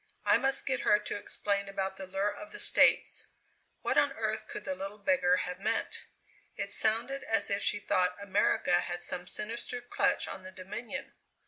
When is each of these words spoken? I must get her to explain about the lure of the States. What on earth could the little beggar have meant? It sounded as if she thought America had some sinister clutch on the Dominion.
I 0.25 0.39
must 0.39 0.65
get 0.65 0.79
her 0.79 0.97
to 0.97 1.15
explain 1.15 1.69
about 1.69 1.95
the 1.97 2.07
lure 2.07 2.33
of 2.33 2.51
the 2.51 2.59
States. 2.59 3.27
What 3.83 3.99
on 3.99 4.13
earth 4.13 4.47
could 4.47 4.63
the 4.63 4.73
little 4.73 4.97
beggar 4.97 5.37
have 5.45 5.59
meant? 5.59 6.07
It 6.55 6.71
sounded 6.71 7.21
as 7.25 7.51
if 7.51 7.61
she 7.61 7.77
thought 7.79 8.17
America 8.19 8.79
had 8.81 8.99
some 9.01 9.27
sinister 9.27 9.79
clutch 9.79 10.27
on 10.27 10.41
the 10.41 10.49
Dominion. 10.51 11.13